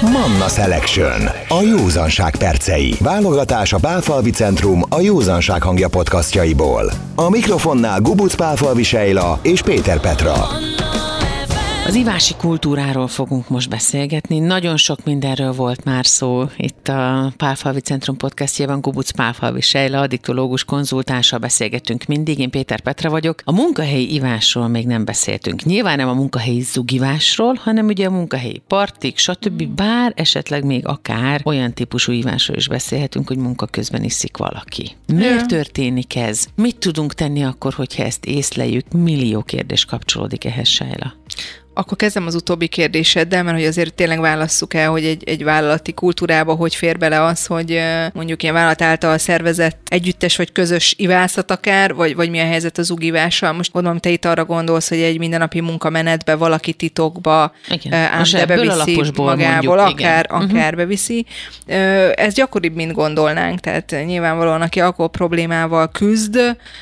[0.00, 1.22] Manna Selection.
[1.48, 2.94] A józanság percei.
[3.00, 6.92] Válogatás a Pálfalvi Centrum a józanság hangja podcastjaiból.
[7.14, 10.34] A mikrofonnál Gubuc Pálfalvi Sejla és Péter Petra.
[11.86, 14.38] Az ivási kultúráról fogunk most beszélgetni.
[14.38, 18.80] Nagyon sok mindenről volt már szó itt a Pálfalvi Centrum podcastjában.
[18.80, 22.38] Kubuc Pálfalvi Sejla, addiktológus konzultánssal beszélgetünk mindig.
[22.38, 23.40] Én Péter Petra vagyok.
[23.44, 25.62] A munkahelyi ivásról még nem beszéltünk.
[25.64, 29.66] Nyilván nem a munkahelyi zugivásról, hanem ugye a munkahelyi partik, stb.
[29.68, 34.96] Bár esetleg még akár olyan típusú ivásról is beszélhetünk, hogy munka közben iszik valaki.
[35.06, 36.46] Miért történik ez?
[36.54, 38.92] Mit tudunk tenni akkor, hogyha ezt észleljük?
[38.92, 41.14] Millió kérdés kapcsolódik ehhez, Sejla.
[41.82, 45.92] Akkor kezdem az utóbbi kérdéseddel, mert hogy azért tényleg válasszuk el, hogy egy, egy vállalati
[45.92, 47.80] kultúrába hogy fér bele az, hogy
[48.12, 52.78] mondjuk ilyen vállalat által szervezett együttes vagy közös ivászat akár, vagy, vagy mi a helyzet
[52.78, 53.52] az ugivással.
[53.52, 57.52] Most gondolom, te itt arra gondolsz, hogy egy mindennapi munkamenetbe valaki titokba
[57.90, 60.40] ám de beviszi magából, mondjuk, akár, igen.
[60.40, 60.76] akár uh-huh.
[60.76, 61.26] beviszi.
[62.14, 66.38] Ez gyakoribb, mint gondolnánk, tehát nyilvánvalóan, aki alkohol problémával küzd,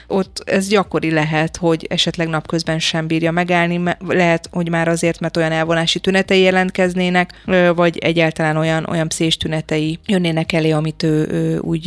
[0.06, 5.20] ott ez gyakori lehet, hogy esetleg napközben sem bírja megállni, lehet, hogy már már azért,
[5.20, 7.42] mert olyan elvonási tünetei jelentkeznének,
[7.74, 11.84] vagy egyáltalán olyan, olyan pszés tünetei jönnének elé, amit ő, ő úgy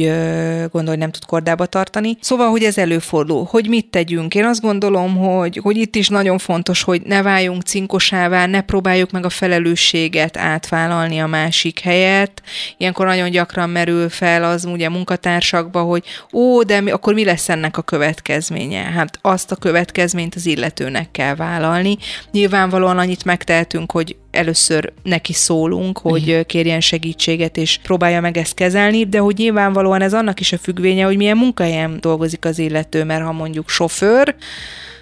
[0.72, 2.18] gondol, hogy nem tud kordába tartani.
[2.22, 3.48] Szóval, hogy ez előfordul.
[3.50, 4.36] Hogy mit tegyünk?
[4.36, 9.12] Én azt gondolom, hogy, hogy itt is nagyon fontos, hogy ne váljunk cinkosává, ne próbáljuk
[9.12, 12.42] meg a felelősséget átvállalni a másik helyet.
[12.78, 17.50] Ilyenkor nagyon gyakran merül fel az ugye munkatársakba, hogy ó, de mi, akkor mi lesz
[17.50, 18.82] ennek a következménye?
[18.82, 21.98] Hát azt a következményt az illetőnek kell vállalni.
[22.32, 28.54] Nyilvánvalóan nyilvánvalóan annyit megtehetünk, hogy először neki szólunk, hogy kérjen segítséget, és próbálja meg ezt
[28.54, 33.04] kezelni, de hogy nyilvánvalóan ez annak is a függvénye, hogy milyen munkahelyen dolgozik az illető,
[33.04, 34.36] mert ha mondjuk sofőr,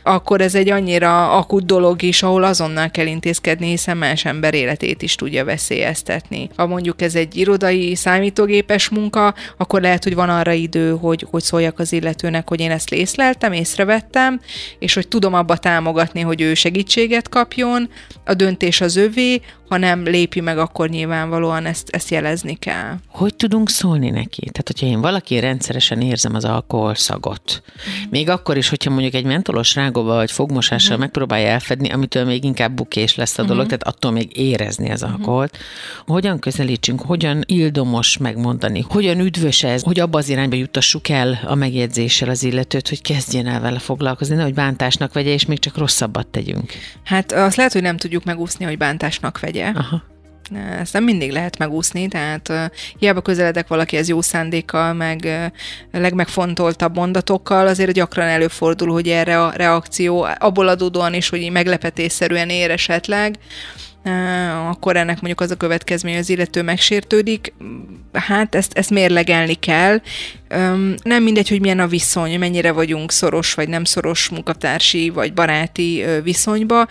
[0.03, 5.01] akkor ez egy annyira akut dolog is, ahol azonnal kell intézkedni, hiszen más ember életét
[5.01, 6.49] is tudja veszélyeztetni.
[6.55, 11.43] Ha mondjuk ez egy irodai számítógépes munka, akkor lehet, hogy van arra idő, hogy, hogy
[11.43, 14.39] szóljak az illetőnek, hogy én ezt észleltem, észrevettem,
[14.79, 17.89] és hogy tudom abba támogatni, hogy ő segítséget kapjon,
[18.25, 19.41] a döntés az övé,
[19.71, 22.95] ha nem lépi meg, akkor nyilvánvalóan ezt, ezt jelezni kell.
[23.07, 24.41] Hogy tudunk szólni neki?
[24.41, 28.09] Tehát, hogyha én valaki rendszeresen érzem az alkoholszagot, mm.
[28.09, 30.99] még akkor is, hogyha mondjuk egy mentolos rágóba vagy fogmosással mm.
[30.99, 33.67] megpróbálja elfedni, amitől még inkább bukés lesz a dolog, mm.
[33.67, 35.11] tehát attól még érezni az mhm.
[35.11, 35.57] alkoholt.
[35.57, 36.13] Mm.
[36.13, 41.55] Hogyan közelítsünk, hogyan ildomos megmondani, hogyan üdvös ez, hogy abba az irányba juttassuk el a
[41.55, 46.27] megjegyzéssel az illetőt, hogy kezdjen el vele foglalkozni, nehogy bántásnak vegye, és még csak rosszabbat
[46.27, 46.71] tegyünk.
[47.03, 50.10] Hát azt lehet, hogy nem tudjuk megúszni, hogy bántásnak vegye ugye?
[50.55, 50.79] Aha.
[50.79, 55.51] Ezt nem mindig lehet megúszni, tehát hiába közeledek valakihez jó szándékkal, meg
[55.91, 62.71] legmegfontoltabb mondatokkal, azért gyakran előfordul, hogy erre a reakció abból adódóan is, hogy meglepetésszerűen ér
[62.71, 63.37] esetleg,
[64.69, 67.53] akkor ennek mondjuk az a következmény, az illető megsértődik.
[68.13, 70.01] Hát ezt, ezt mérlegelni kell,
[71.03, 76.03] nem mindegy, hogy milyen a viszony, mennyire vagyunk szoros vagy nem szoros munkatársi vagy baráti
[76.23, 76.87] viszonyba.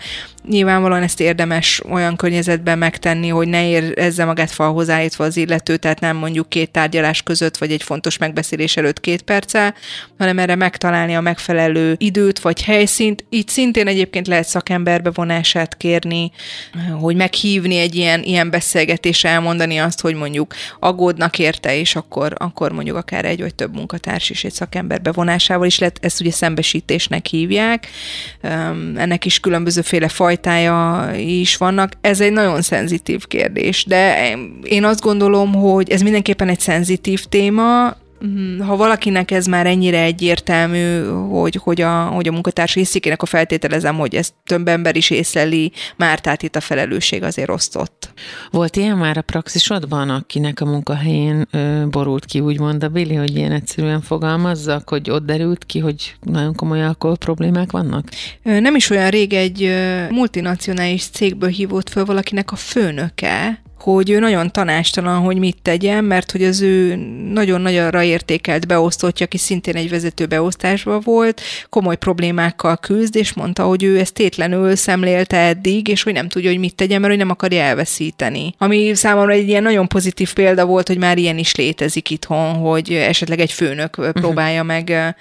[0.47, 5.99] Nyilvánvalóan ezt érdemes olyan környezetben megtenni, hogy ne érezze magát falhoz állítva az illető, tehát
[5.99, 9.75] nem mondjuk két tárgyalás között, vagy egy fontos megbeszélés előtt két perccel,
[10.17, 13.25] hanem erre megtalálni a megfelelő időt vagy helyszínt.
[13.29, 16.31] Így szintén egyébként lehet szakember bevonását kérni,
[16.99, 22.71] hogy meghívni egy ilyen, ilyen beszélgetésre, elmondani azt, hogy mondjuk aggódnak érte, és akkor, akkor
[22.71, 27.25] mondjuk akár egy vagy több munkatárs is egy szakember bevonásával is lehet, ezt ugye szembesítésnek
[27.25, 27.87] hívják,
[28.95, 31.91] ennek is különbözőféle fajtája is vannak.
[32.01, 34.31] Ez egy nagyon szenzitív kérdés, de
[34.63, 37.95] én azt gondolom, hogy ez mindenképpen egy szenzitív téma.
[38.59, 43.27] Ha valakinek ez már ennyire egyértelmű, hogy, hogy, a, hogy a munkatárs hiszik, én akkor
[43.27, 48.13] feltételezem, hogy ezt több ember is észleli, már tehát itt a felelősség azért osztott.
[48.51, 53.35] Volt ilyen már a praxisodban, akinek a munkahelyén ö, borult ki, úgymond a Billy, hogy
[53.35, 58.07] ilyen egyszerűen fogalmazzak, hogy ott derült ki, hogy nagyon komoly alkohol problémák vannak?
[58.43, 59.73] Nem is olyan rég egy
[60.09, 66.31] multinacionális cégből hívott föl valakinek a főnöke, hogy ő nagyon tanástalan, hogy mit tegyen, mert
[66.31, 66.95] hogy az ő
[67.33, 73.63] nagyon nagyra értékelt beosztottja, aki szintén egy vezető beosztásban volt, komoly problémákkal küzd, és mondta,
[73.63, 77.21] hogy ő ezt tétlenül szemlélte eddig, és hogy nem tudja, hogy mit tegyen, mert hogy
[77.21, 78.53] nem akarja elveszíteni.
[78.57, 82.93] Ami számomra egy ilyen nagyon pozitív példa volt, hogy már ilyen is létezik itthon, hogy
[82.93, 84.13] esetleg egy főnök uh-huh.
[84.13, 85.15] próbálja meg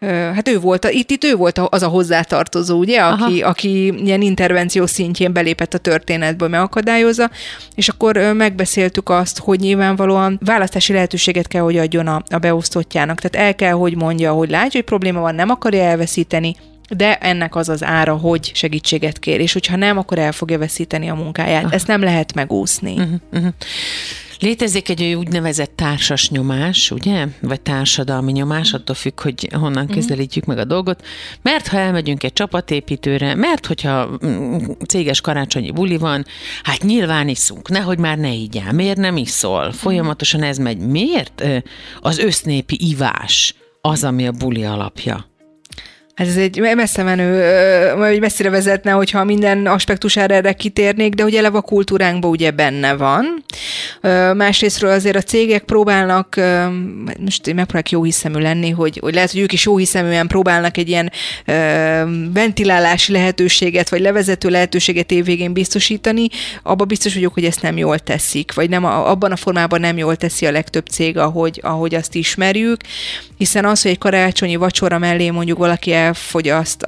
[0.00, 4.86] hát ő volt, itt, itt ő volt az a hozzátartozó, ugye, aki, aki ilyen intervenció
[4.86, 7.30] szintjén belépett a történetbe, megakadályozza,
[7.74, 13.20] és akkor megbeszéltük azt, hogy nyilvánvalóan választási lehetőséget kell, hogy adjon a, a beosztottjának.
[13.20, 16.56] Tehát el kell, hogy mondja, hogy látja, hogy probléma van, nem akarja elveszíteni,
[16.88, 21.08] de ennek az az ára, hogy segítséget kér, és hogyha nem, akkor el fogja veszíteni
[21.08, 21.64] a munkáját.
[21.64, 21.74] Aha.
[21.74, 22.92] Ezt nem lehet megúszni.
[22.92, 23.52] Uh-huh, uh-huh.
[24.40, 27.26] Létezik egy úgynevezett társas nyomás, ugye?
[27.40, 29.94] Vagy társadalmi nyomás, attól függ, hogy honnan uh-huh.
[29.94, 31.04] közelítjük meg a dolgot.
[31.42, 34.56] Mert ha elmegyünk egy csapatépítőre, mert hogyha mm,
[34.88, 36.24] céges karácsonyi buli van,
[36.62, 38.72] hát nyilván iszunk, nehogy már ne ígyál.
[38.72, 39.72] Miért nem iszol?
[39.72, 40.78] Folyamatosan ez megy.
[40.78, 41.44] Miért
[42.00, 45.26] az össznépi ivás az, ami a buli alapja?
[46.16, 47.42] Hát ez egy messze menő,
[47.96, 52.94] vagy messzire vezetne, hogyha minden aspektusára erre kitérnék, de hogy eleve a kultúránkban ugye benne
[52.94, 53.44] van.
[54.36, 56.36] Másrésztről azért a cégek próbálnak,
[57.18, 60.88] most megpróbálják jó hiszemű lenni, hogy, hogy lehet, hogy ők is jó hiszeműen próbálnak egy
[60.88, 61.12] ilyen
[62.32, 66.28] ventilálási lehetőséget, vagy levezető lehetőséget évvégén biztosítani,
[66.62, 70.16] abba biztos vagyok, hogy ezt nem jól teszik, vagy nem, abban a formában nem jól
[70.16, 72.80] teszi a legtöbb cég, ahogy, ahogy azt ismerjük,
[73.38, 76.82] hiszen az, hogy egy karácsonyi vacsora mellé mondjuk valaki elfogyaszt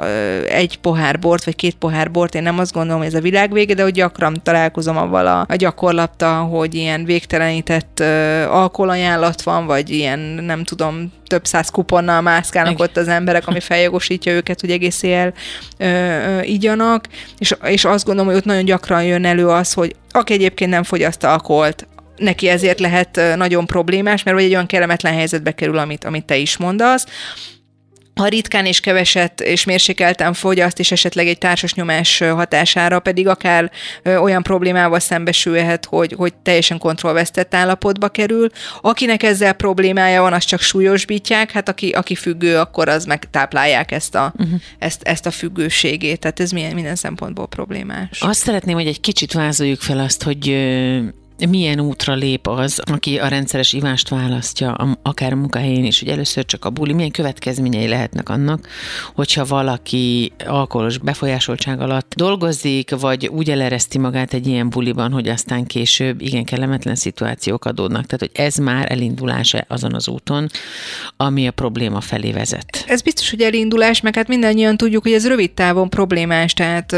[0.49, 3.53] egy pohár bort, vagy két pohár bort, én nem azt gondolom, hogy ez a világ
[3.53, 8.01] vége, de hogy gyakran találkozom avval a, a gyakorlattal, hogy ilyen végtelenített
[8.49, 14.33] alkoholajánlat van, vagy ilyen, nem tudom, több száz kuponnal mászkálnak ott az emberek, ami feljogosítja
[14.33, 15.33] őket, hogy egész éjjel
[15.79, 19.95] ö, ö, igyanak, és, és azt gondolom, hogy ott nagyon gyakran jön elő az, hogy
[20.11, 21.87] aki egyébként nem fogyaszt alkoholt,
[22.17, 26.37] neki ezért lehet nagyon problémás, mert vagy egy olyan kellemetlen helyzetbe kerül, amit, amit te
[26.37, 27.07] is mondasz,
[28.19, 33.71] ha ritkán és keveset és mérsékelten fogyaszt, és esetleg egy társas nyomás hatására pedig akár
[34.05, 38.49] olyan problémával szembesülhet, hogy, hogy teljesen kontrollvesztett állapotba kerül.
[38.81, 44.15] Akinek ezzel problémája van, az csak súlyosbítják, hát aki, aki függő, akkor az megtáplálják ezt
[44.15, 44.61] a, uh-huh.
[44.79, 46.21] ezt, ezt a függőségét.
[46.21, 48.21] Tehát ez milyen, minden szempontból problémás.
[48.21, 50.49] Azt szeretném, hogy egy kicsit vázoljuk fel azt, hogy
[51.49, 56.45] milyen útra lép az, aki a rendszeres ivást választja, akár a munkahelyén is, hogy először
[56.45, 58.69] csak a buli, milyen következményei lehetnek annak,
[59.15, 65.67] hogyha valaki alkoholos befolyásoltság alatt dolgozik, vagy úgy elereszti magát egy ilyen buliban, hogy aztán
[65.67, 68.07] később igen kellemetlen szituációk adódnak.
[68.07, 70.49] Tehát, hogy ez már elindulása azon az úton,
[71.17, 72.85] ami a probléma felé vezet.
[72.87, 76.97] Ez biztos, hogy elindulás, meg hát mindannyian tudjuk, hogy ez rövid távon problémás, tehát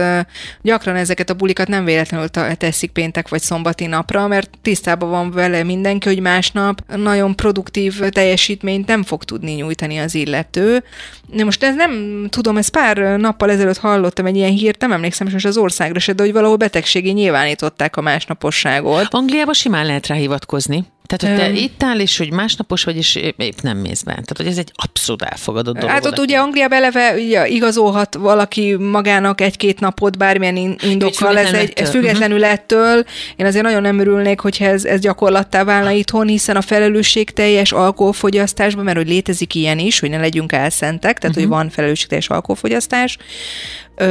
[0.62, 5.62] gyakran ezeket a bulikat nem véletlenül teszik péntek vagy szombati napra, mert tisztában van vele
[5.62, 10.84] mindenki, hogy másnap nagyon produktív teljesítményt nem fog tudni nyújtani az illető.
[11.26, 15.28] De most ez nem tudom, ez pár nappal ezelőtt hallottam egy ilyen hírt, nem emlékszem
[15.32, 19.06] most az országra se, de hogy valahol betegségé nyilvánították a másnaposságot.
[19.10, 20.84] Angliában simán lehet rá hivatkozni.
[21.16, 24.10] Tehát, hogy te um, itt áll, és hogy másnapos vagy, és épp nem mész be.
[24.10, 25.90] Tehát, hogy ez egy abszolút elfogadott dolog.
[25.90, 31.72] Hát ott ugye Angliában eleve ugye, igazolhat valaki magának egy-két napot bármilyen indokkal, ez, egy,
[31.76, 32.52] ez függetlenül uh-huh.
[32.52, 33.04] ettől.
[33.36, 37.72] Én azért nagyon nem örülnék, hogyha ez, ez gyakorlattá válna itthon, hiszen a felelősség teljes
[37.72, 41.50] alkoholfogyasztásban, mert hogy létezik ilyen is, hogy ne legyünk elszentek, tehát uh-huh.
[41.50, 43.18] hogy van felelősségteljes alkoholfogyasztás,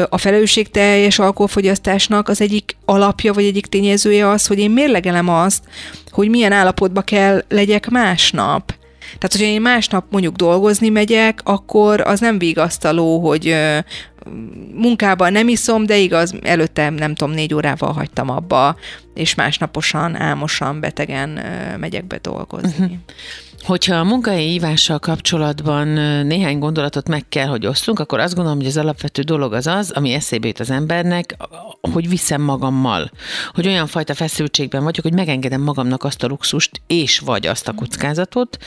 [0.09, 5.63] a felelősségteljes alkoholfogyasztásnak az egyik alapja, vagy egyik tényezője az, hogy én mérlegelem azt,
[6.11, 8.77] hogy milyen állapotba kell legyek másnap.
[8.99, 13.55] Tehát, hogyha én másnap mondjuk dolgozni megyek, akkor az nem vigasztaló, hogy
[14.73, 18.75] munkában nem iszom, de igaz, előtte nem tudom, négy órával hagytam abba,
[19.13, 21.29] és másnaposan, álmosan, betegen
[21.79, 22.69] megyek be dolgozni.
[22.79, 22.97] Uh-huh.
[23.65, 25.87] Hogyha a munkahelyi ívással kapcsolatban
[26.25, 29.91] néhány gondolatot meg kell, hogy osszunk, akkor azt gondolom, hogy az alapvető dolog az az,
[29.91, 31.37] ami eszébe jut az embernek,
[31.93, 33.11] hogy viszem magammal.
[33.53, 37.73] Hogy olyan fajta feszültségben vagyok, hogy megengedem magamnak azt a luxust, és vagy azt a
[37.73, 38.57] kockázatot,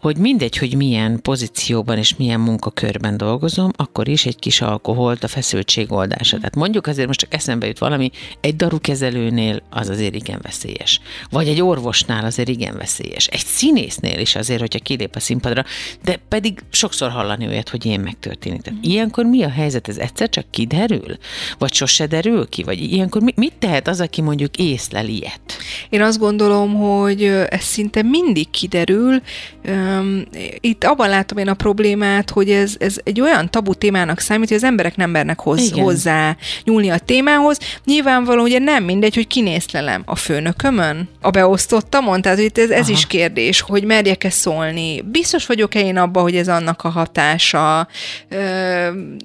[0.00, 5.28] hogy mindegy, hogy milyen pozícióban és milyen munkakörben dolgozom, akkor is egy kis alkoholt a
[5.28, 6.36] feszültség oldása.
[6.36, 11.00] Tehát mondjuk azért most csak eszembe jut valami, egy darukezelőnél az azért igen veszélyes.
[11.30, 13.26] Vagy egy orvosnál azért igen veszélyes.
[13.26, 15.64] Egy színésznél is azért, hogyha kilép a színpadra,
[16.04, 18.62] de pedig sokszor hallani olyat, hogy ilyen megtörténik.
[18.62, 19.88] Tehát ilyenkor mi a helyzet?
[19.88, 21.16] Ez egyszer csak kiderül?
[21.58, 22.62] Vagy sose derül ki?
[22.62, 25.40] Vagy ilyenkor mit tehet az, aki mondjuk észlel ilyet?
[25.88, 29.22] Én azt gondolom, hogy ez szinte mindig kiderül,
[30.60, 34.56] itt abban látom én a problémát, hogy ez, ez egy olyan tabu témának számít, hogy
[34.56, 37.58] az emberek nem mernek hoz, hozzá nyúlni a témához.
[37.84, 43.06] Nyilvánvaló, hogy nem mindegy, hogy kinézlelem a főnökömön, a beosztottamon, tehát itt ez, ez is
[43.06, 45.00] kérdés, hogy merjek-e szólni.
[45.00, 47.88] Biztos vagyok-e én abban, hogy ez annak a hatása.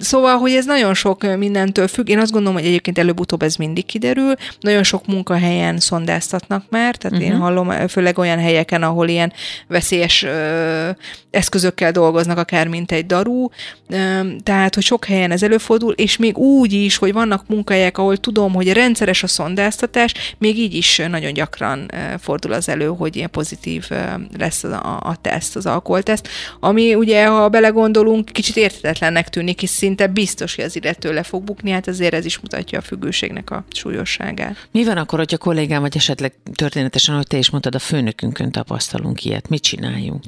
[0.00, 2.08] Szóval, hogy ez nagyon sok mindentől függ.
[2.08, 4.34] Én azt gondolom, hogy egyébként előbb-utóbb ez mindig kiderül.
[4.60, 7.34] Nagyon sok munkahelyen szondáztatnak már, tehát uh-huh.
[7.34, 9.32] én hallom, főleg olyan helyeken, ahol ilyen
[9.68, 10.90] veszélyes ö,
[11.30, 13.48] eszközökkel dolgoznak, akár mint egy daru,
[13.88, 18.16] ö, tehát, hogy sok helyen ez előfordul, és még úgy is, hogy vannak munkahelyek, ahol
[18.16, 23.30] tudom, hogy rendszeres a szondáztatás, még így is nagyon gyakran fordul az elő, hogy ilyen
[23.30, 23.90] pozitív
[24.38, 26.28] lesz a, a teszt, az alkoholteszt,
[26.60, 31.42] ami ugye, ha belegondolunk, kicsit értetetlennek tűnik, és szinte biztos, hogy az illető le fog
[31.42, 34.68] bukni, hát azért ez is mutatja a függőségnek a súlyosságát.
[34.70, 39.24] Mi van akkor, hogyha kollégám, vagy esetleg történetesen, hogy te is mondtad, a főnökünkön tapasztalunk
[39.24, 40.22] ilyet, mit csináljunk?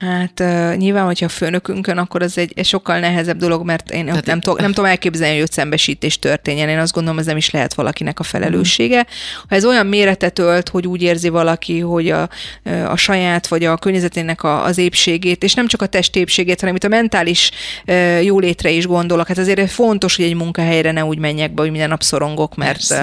[0.00, 4.04] Hát uh, nyilván, hogyha a főnökünkön, akkor az egy, egy sokkal nehezebb dolog, mert én
[4.04, 6.68] Tehát nem, to, nem tudom elképzelni, hogy szembesítés történjen.
[6.68, 9.06] Én azt gondolom, ez nem is lehet valakinek a felelőssége.
[9.48, 12.28] Ha ez olyan méretet ölt, hogy úgy érzi valaki, hogy a,
[12.86, 16.84] a saját vagy a környezetének a, az épségét, és nem csak a testépségét, hanem itt
[16.84, 17.50] a mentális
[17.86, 19.26] uh, jólétre is gondolok.
[19.26, 22.90] Hát azért fontos, hogy egy munkahelyre ne úgy menjek be, hogy minden nap szorongok, mert
[22.90, 22.98] uh,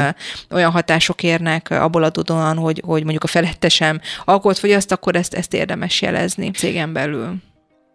[0.51, 5.53] olyan hatások érnek abból adódóan, hogy, hogy mondjuk a felettesem alkoholt fogyaszt, akkor ezt, ezt
[5.53, 7.35] érdemes jelezni cégem cégen belül.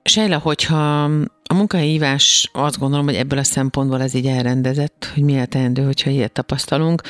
[0.04, 1.04] Sejla, hogyha
[1.44, 5.82] a munkahívás azt gondolom, hogy ebből a szempontból ez így elrendezett, hogy mi a teendő,
[5.84, 7.02] hogyha ilyet tapasztalunk.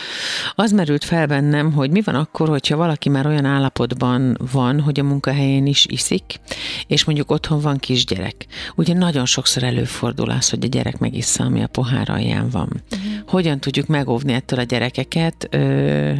[0.54, 5.00] Az merült fel bennem, hogy mi van akkor, hogyha valaki már olyan állapotban van, hogy
[5.00, 6.40] a munkahelyén is iszik,
[6.86, 8.46] és mondjuk otthon van kisgyerek.
[8.74, 12.82] Ugye nagyon sokszor előfordul az, hogy a gyerek megissza, ami a pohár alján van.
[12.90, 13.11] Uh-huh.
[13.32, 15.48] Hogyan tudjuk megóvni ettől a gyerekeket,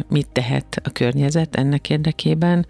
[0.09, 2.67] mit tehet a környezet ennek érdekében,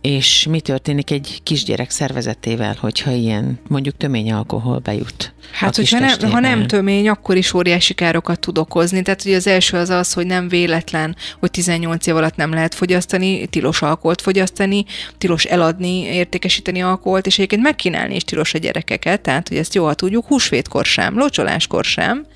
[0.00, 5.32] és mi történik egy kisgyerek szervezetével, hogyha ilyen mondjuk tömény alkohol bejut.
[5.52, 9.02] Hát, hogyha nem, ha nem tömény, akkor is óriási károkat tud okozni.
[9.02, 12.74] Tehát ugye az első az az, hogy nem véletlen, hogy 18 év alatt nem lehet
[12.74, 14.84] fogyasztani, tilos alkoholt fogyasztani,
[15.18, 19.94] tilos eladni, értékesíteni alkoholt, és egyébként megkínálni is tilos a gyerekeket, tehát hogy ezt jól
[19.94, 22.26] tudjuk, húsvétkor sem, locsoláskor sem.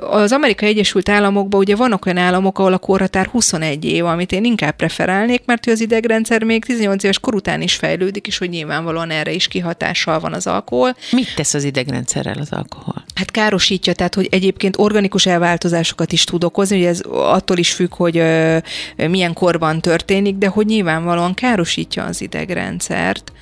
[0.00, 4.44] Az Amerikai Egyesült Államokban ugye vannak olyan államok, ahol a korhatár 21 év, amit én
[4.44, 9.10] inkább preferálnék, mert az idegrendszer még 18 éves kor után is fejlődik, és hogy nyilvánvalóan
[9.10, 10.96] erre is kihatással van az alkohol.
[11.12, 13.04] Mit tesz az idegrendszerrel az alkohol?
[13.14, 17.94] Hát károsítja, tehát hogy egyébként organikus elváltozásokat is tud okozni, ugye ez attól is függ,
[17.94, 18.58] hogy ö,
[18.96, 23.32] milyen korban történik, de hogy nyilvánvalóan károsítja az idegrendszert.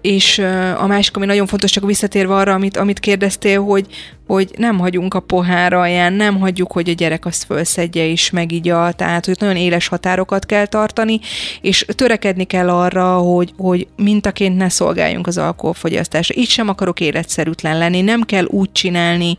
[0.00, 0.38] És
[0.78, 3.86] a másik, ami nagyon fontos, csak visszatérve arra, amit, amit kérdeztél, hogy,
[4.26, 8.92] hogy nem hagyunk a pohár alján, nem hagyjuk, hogy a gyerek azt fölszedje és megigya,
[8.92, 11.20] tehát hogy nagyon éles határokat kell tartani,
[11.60, 16.34] és törekedni kell arra, hogy, hogy mintaként ne szolgáljunk az alkoholfogyasztásra.
[16.40, 19.38] Így sem akarok életszerűtlen lenni, nem kell úgy csinálni,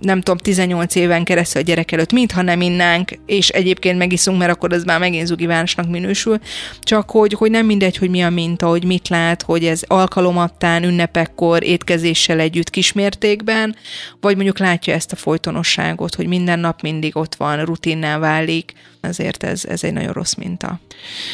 [0.00, 4.52] nem tudom, 18 éven keresztül a gyerek előtt, mintha nem innánk, és egyébként megiszunk, mert
[4.52, 6.38] akkor az már megint zugivárosnak minősül,
[6.80, 10.84] csak hogy, hogy nem mindegy, hogy mi a minta, hogy mit lát, hogy ez alkalomattán,
[10.84, 13.76] ünnepekkor, étkezéssel együtt kismértékben,
[14.20, 19.42] vagy mondjuk látja ezt a folytonosságot, hogy minden nap mindig ott van, rutinná válik, ezért
[19.42, 20.80] ez, ez egy nagyon rossz minta.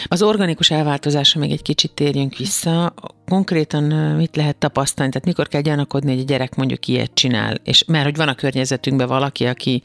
[0.05, 2.95] Az organikus elváltozásra még egy kicsit térjünk vissza.
[3.27, 3.85] Konkrétan
[4.17, 5.13] mit lehet tapasztalni?
[5.13, 7.57] Tehát mikor kell gyanakodni, hogy a gyerek mondjuk ilyet csinál?
[7.65, 9.83] És mert hogy van a környezetünkben valaki, aki,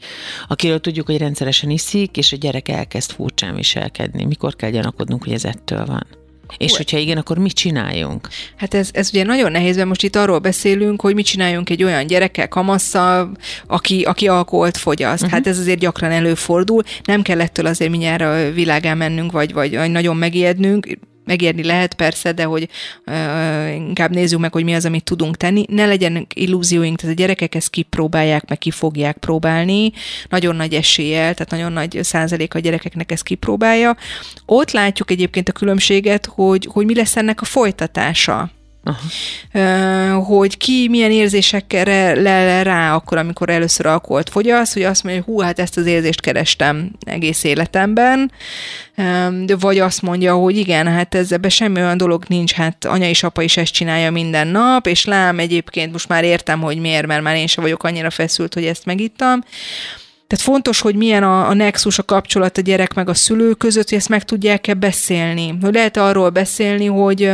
[0.48, 4.24] akiről tudjuk, hogy rendszeresen iszik, és a gyerek elkezd furcsán viselkedni.
[4.24, 6.19] Mikor kell gyanakodnunk, hogy ez ettől van?
[6.56, 8.28] És hogyha igen, akkor mit csináljunk?
[8.56, 11.84] Hát ez, ez ugye nagyon nehéz, mert most itt arról beszélünk, hogy mit csináljunk egy
[11.84, 13.30] olyan gyerekkel, kamasszal,
[13.66, 15.22] aki, aki alkoholt fogyaszt.
[15.22, 15.38] Uh-huh.
[15.38, 16.82] Hát ez azért gyakran előfordul.
[17.04, 20.98] Nem kell ettől azért mindjárt világán mennünk, vagy, vagy, vagy nagyon megijednünk
[21.30, 22.68] megérni lehet persze, de hogy
[23.06, 25.64] uh, inkább nézzük meg, hogy mi az, amit tudunk tenni.
[25.68, 29.92] Ne legyenek illúzióink, tehát a gyerekek ezt kipróbálják, meg ki fogják próbálni.
[30.28, 33.96] Nagyon nagy eséllyel, tehát nagyon nagy százalék a gyerekeknek ezt kipróbálja.
[34.46, 38.50] Ott látjuk egyébként a különbséget, hogy, hogy mi lesz ennek a folytatása.
[38.84, 40.14] Aha.
[40.14, 45.34] hogy ki milyen érzésekkel le rá akkor, amikor először alkoholt fogyaszt, hogy azt mondja, hogy
[45.34, 48.32] hú, hát ezt az érzést kerestem egész életemben,
[49.44, 53.08] de vagy azt mondja, hogy igen, hát ez ebben semmi olyan dolog nincs, hát anya
[53.08, 57.06] és apa is ezt csinálja minden nap, és lám egyébként most már értem, hogy miért,
[57.06, 59.40] mert már én sem vagyok annyira feszült, hogy ezt megittam.
[60.26, 63.88] Tehát fontos, hogy milyen a, a nexus, a kapcsolat a gyerek meg a szülő között,
[63.88, 65.58] hogy ezt meg tudják-e beszélni.
[65.60, 67.32] Hogy lehet arról beszélni, hogy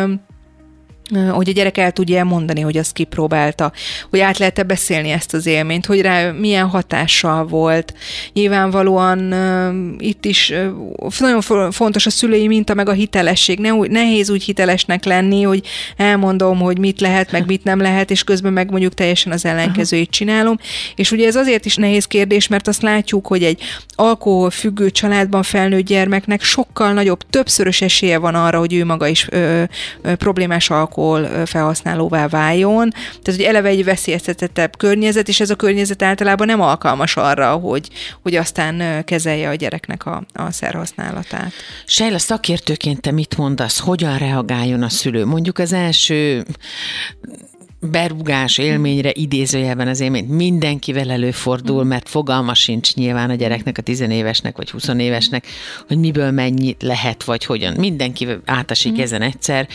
[1.30, 3.72] hogy a gyerek el tudja mondani, hogy azt kipróbálta,
[4.10, 7.94] hogy át lehet-e beszélni ezt az élményt, hogy rá milyen hatással volt.
[8.32, 10.52] Nyilvánvalóan uh, itt is
[10.98, 13.58] uh, nagyon fontos a szülői minta, meg a hitelesség.
[13.58, 18.24] Ne, nehéz úgy hitelesnek lenni, hogy elmondom, hogy mit lehet, meg mit nem lehet, és
[18.24, 20.58] közben meg mondjuk teljesen az ellenkezőjét csinálom.
[20.94, 23.62] És ugye ez azért is nehéz kérdés, mert azt látjuk, hogy egy
[23.94, 29.62] alkoholfüggő családban felnőtt gyermeknek sokkal nagyobb, többszörös esélye van arra, hogy ő maga is ö,
[30.02, 32.90] ö, problémás alkohol alkohol felhasználóvá váljon.
[32.90, 37.88] Tehát, hogy eleve egy veszélyeztetettebb környezet, és ez a környezet általában nem alkalmas arra, hogy,
[38.22, 41.52] hogy aztán kezelje a gyereknek a, a szerhasználatát.
[41.86, 45.24] Sejla, szakértőként te mit mondasz, hogyan reagáljon a szülő?
[45.24, 46.44] Mondjuk az első
[47.80, 54.56] berúgás élményre idézőjelben az élményt mindenkivel előfordul, mert fogalma sincs nyilván a gyereknek, a tizenévesnek
[54.56, 55.46] vagy huszonévesnek,
[55.86, 57.74] hogy miből mennyit lehet, vagy hogyan.
[57.76, 59.00] Mindenki átesik mm.
[59.00, 59.68] ezen egyszer.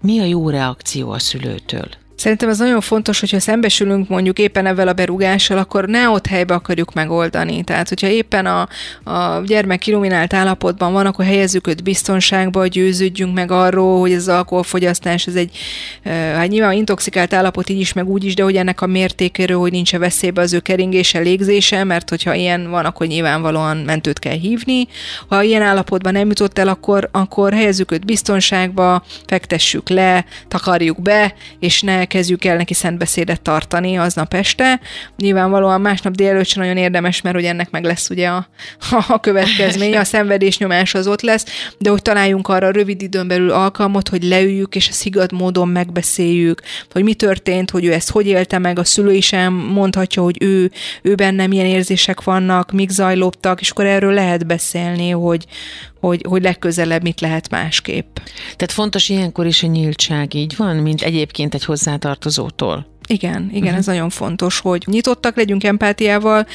[0.00, 1.88] Mi a jó reakció a szülőtől?
[2.18, 6.54] Szerintem ez nagyon fontos, hogyha szembesülünk mondjuk éppen ezzel a berúgással, akkor ne ott helybe
[6.54, 7.64] akarjuk megoldani.
[7.64, 8.68] Tehát, hogyha éppen a,
[9.10, 14.28] a gyermek illuminált állapotban van, akkor helyezzük őt biztonságba, győződjünk meg arról, hogy ez az
[14.28, 15.58] alkoholfogyasztás, ez egy,
[16.04, 19.72] hát nyilván intoxikált állapot így is, meg úgy is, de hogy ennek a mértékéről, hogy
[19.72, 24.36] nincs -e veszélybe az ő keringése, légzése, mert hogyha ilyen van, akkor nyilvánvalóan mentőt kell
[24.36, 24.88] hívni.
[25.28, 31.34] Ha ilyen állapotban nem jutott el, akkor, akkor helyezzük őt biztonságba, fektessük le, takarjuk be,
[31.58, 34.80] és ne kezdjük el neki szentbeszédet tartani aznap este.
[35.16, 38.48] Nyilvánvalóan másnap délelőtt sem nagyon érdemes, mert hogy ennek meg lesz ugye a,
[39.08, 41.44] a következménye, a szenvedésnyomás az ott lesz,
[41.78, 46.62] de hogy találjunk arra rövid időn belül alkalmat, hogy leüljük és a szigad módon megbeszéljük,
[46.90, 49.32] hogy mi történt, hogy ő ezt hogy élte meg, a szülő is
[49.72, 50.70] mondhatja, hogy ő,
[51.02, 55.46] ő benne milyen érzések vannak, mik zajlottak, és akkor erről lehet beszélni, hogy,
[56.00, 58.16] hogy, hogy legközelebb mit lehet másképp.
[58.56, 61.64] Tehát fontos ilyenkor is a nyíltság, így van, mint egyébként egy
[61.98, 62.86] hozzátartozótól.
[63.10, 63.78] Igen, igen, uh-huh.
[63.78, 66.46] ez nagyon fontos, hogy nyitottak legyünk, empátiával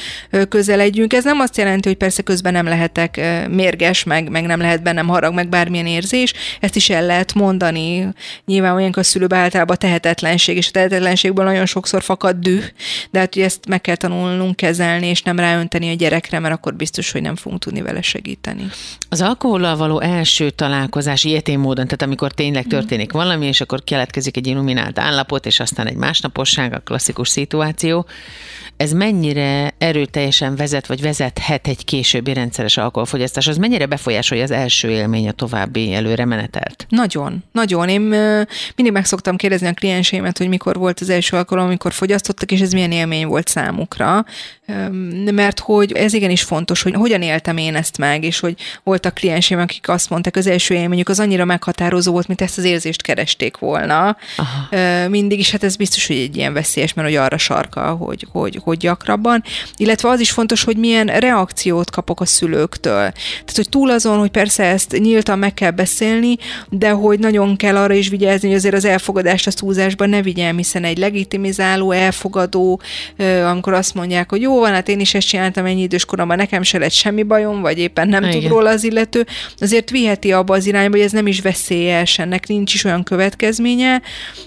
[0.48, 1.12] közeledjünk.
[1.12, 5.06] Ez nem azt jelenti, hogy persze közben nem lehetek mérges, meg, meg nem lehet bennem
[5.06, 6.32] harag, meg bármilyen érzés.
[6.60, 8.08] Ezt is el lehet mondani.
[8.44, 12.64] Nyilván olyan a szülőbe általában tehetetlenség, és a tehetetlenségből nagyon sokszor fakad düh,
[13.10, 16.74] de hát hogy ezt meg kell tanulnunk kezelni, és nem ráönteni a gyerekre, mert akkor
[16.74, 18.62] biztos, hogy nem fogunk tudni vele segíteni.
[19.08, 24.36] Az alkohollal való első találkozás ilyetén módon, tehát amikor tényleg történik valami, és akkor keletkezik
[24.36, 28.06] egy illuminált állapot, és aztán egy másnapos lakosság, a klasszikus szituáció,
[28.76, 33.46] ez mennyire erőteljesen vezet, vagy vezethet egy későbbi rendszeres alkoholfogyasztás?
[33.46, 36.86] Az mennyire befolyásolja az első élmény a további előre menetelt?
[36.88, 37.88] Nagyon, nagyon.
[37.88, 38.00] Én
[38.76, 42.60] mindig meg szoktam kérdezni a klienseimet, hogy mikor volt az első alkalom, amikor fogyasztottak, és
[42.60, 44.24] ez milyen élmény volt számukra.
[45.32, 49.60] Mert hogy ez igenis fontos, hogy hogyan éltem én ezt meg, és hogy voltak klienseim,
[49.60, 53.56] akik azt mondták, az első élményük az annyira meghatározó volt, mint ezt az érzést keresték
[53.56, 54.16] volna.
[54.36, 55.08] Aha.
[55.08, 58.60] Mindig is, hát ez biztos, hogy egy ilyen veszélyes, mert hogy arra sarkal, hogy, hogy,
[58.62, 59.42] hogy gyakrabban,
[59.76, 63.12] illetve az is fontos, hogy milyen reakciót kapok a szülőktől.
[63.12, 66.36] Tehát, hogy túl azon, hogy persze ezt nyíltan meg kell beszélni,
[66.68, 70.56] de hogy nagyon kell arra is vigyázni, hogy azért az elfogadást a túlzásban ne vigyem,
[70.56, 72.80] hiszen egy legitimizáló, elfogadó,
[73.48, 76.62] amikor azt mondják, hogy jó van, hát én is ezt csináltam ennyi idős koromban, nekem
[76.62, 78.40] se lett semmi bajom, vagy éppen nem Igen.
[78.40, 79.26] tud róla az illető,
[79.58, 84.02] azért viheti abba az irányba, hogy ez nem is veszélyes, ennek nincs is olyan következménye,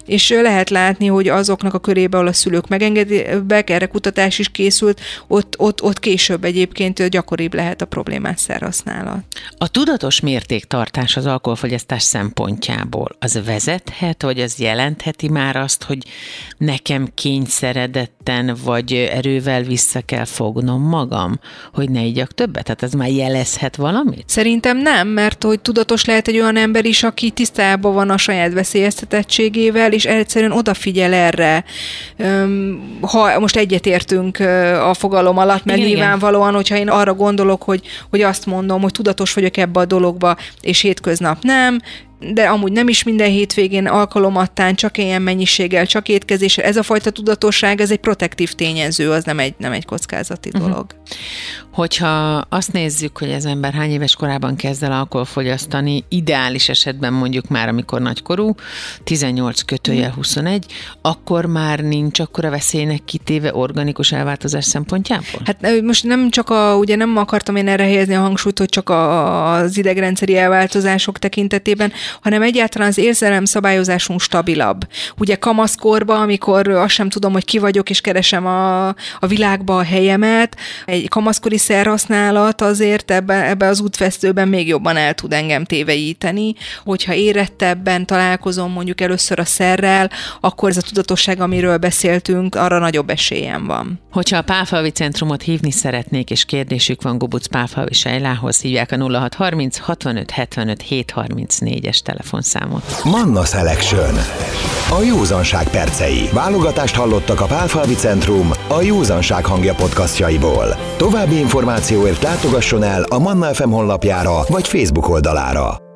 [0.05, 5.01] és lehet látni, hogy azoknak a körébe, ahol a szülők megengednek, erre kutatás is készült,
[5.27, 9.17] ott, ott, ott később egyébként gyakoribb lehet a problémás szerhasználat.
[9.57, 15.97] A tudatos mértéktartás az alkoholfogyasztás szempontjából az vezethet, vagy az jelentheti már azt, hogy
[16.57, 21.39] nekem kényszeredetten vagy erővel vissza kell fognom magam,
[21.73, 22.63] hogy ne igyak többet?
[22.63, 24.29] Tehát ez már jelezhet valamit?
[24.29, 28.53] Szerintem nem, mert hogy tudatos lehet egy olyan ember is, aki tisztában van a saját
[28.53, 31.63] veszélyeztetettségével, és egyszerűen odafigyel erre.
[33.01, 34.39] Ha most egyetértünk
[34.89, 38.91] a fogalom alatt, mert igen, nyilvánvalóan, hogyha én arra gondolok, hogy, hogy azt mondom, hogy
[38.91, 41.79] tudatos vagyok ebbe a dologba, és hétköznap nem,
[42.19, 46.65] de amúgy nem is minden hétvégén alkalomattán, csak ilyen mennyiséggel, csak étkezéssel.
[46.65, 50.69] Ez a fajta tudatosság, ez egy protektív tényező, az nem egy, nem egy kockázati uh-huh.
[50.69, 50.85] dolog.
[51.73, 57.47] Hogyha azt nézzük, hogy az ember hány éves korában kezd el alkoholfogyasztani, ideális esetben mondjuk
[57.47, 58.55] már, amikor nagykorú,
[59.03, 60.65] 18 kötője 21,
[61.01, 65.41] akkor már nincs akkora veszélynek kitéve organikus elváltozás szempontjából?
[65.45, 68.89] Hát most nem csak a, ugye nem akartam én erre helyezni a hangsúlyt, hogy csak
[68.89, 74.87] a, az idegrendszeri elváltozások tekintetében, hanem egyáltalán az érzelem szabályozásunk stabilabb.
[75.17, 78.87] Ugye kamaszkorban, amikor azt sem tudom, hogy ki vagyok, és keresem a,
[79.19, 85.13] a világba a helyemet, egy kamaszkori szerhasználat azért ebbe, ebbe az útvesztőben még jobban el
[85.13, 86.53] tud engem téveíteni.
[86.83, 90.09] Hogyha érettebben találkozom mondjuk először a szerrel,
[90.41, 93.99] akkor ez a tudatosság, amiről beszéltünk, arra nagyobb esélyem van.
[94.11, 99.77] Hogyha a Pálfalvi Centrumot hívni szeretnék, és kérdésük van Gubuc Pálfalvi Sejlához, hívják a 0630
[99.77, 103.03] 65 75 734-es személyes telefonszámot.
[103.03, 104.15] Manna Selection.
[104.99, 106.29] A józanság percei.
[106.33, 110.77] Válogatást hallottak a Pálfalvi Centrum a Józanság hangja podcastjaiból.
[110.97, 115.86] További információért látogasson el a Manna FM honlapjára vagy Facebook oldalára.